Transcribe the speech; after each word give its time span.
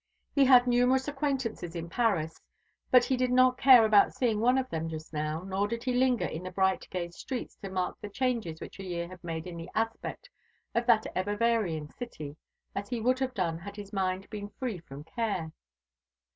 He 0.33 0.45
had 0.45 0.65
numerous 0.65 1.07
acquaintances 1.07 1.75
in 1.75 1.87
Paris, 1.87 2.41
but 2.89 3.03
he 3.05 3.15
did 3.15 3.29
not 3.31 3.59
care 3.59 3.85
about 3.85 4.15
seeing 4.15 4.39
one 4.39 4.57
of 4.57 4.67
them 4.71 4.89
just 4.89 5.13
now, 5.13 5.43
nor 5.43 5.67
did 5.67 5.83
he 5.83 5.93
linger 5.93 6.25
in 6.25 6.41
the 6.41 6.49
bright 6.49 6.87
gay 6.89 7.11
streets 7.11 7.55
to 7.57 7.69
mark 7.69 8.01
the 8.01 8.09
changes 8.09 8.59
which 8.59 8.79
a 8.79 8.83
year 8.83 9.07
had 9.07 9.23
made 9.23 9.45
in 9.45 9.57
the 9.57 9.69
aspect 9.75 10.31
of 10.73 10.87
that 10.87 11.05
ever 11.15 11.37
varying 11.37 11.87
city, 11.91 12.35
as 12.73 12.89
he 12.89 12.99
would 12.99 13.19
have 13.19 13.35
done 13.35 13.59
had 13.59 13.75
his 13.75 13.93
mind 13.93 14.27
been 14.31 14.49
free 14.57 14.79
from 14.79 15.03
care. 15.03 15.51